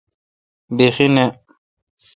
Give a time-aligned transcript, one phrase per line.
[0.75, 1.25] بیخی نہ۔